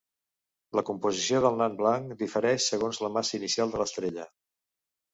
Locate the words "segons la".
2.75-3.13